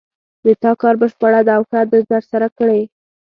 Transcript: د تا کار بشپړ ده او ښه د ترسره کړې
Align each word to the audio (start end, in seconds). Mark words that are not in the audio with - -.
د 0.45 0.47
تا 0.61 0.71
کار 0.81 0.95
بشپړ 1.01 1.31
ده 1.47 1.53
او 1.57 1.63
ښه 1.69 1.79
د 1.91 1.93
ترسره 2.09 2.47
کړې 2.57 2.81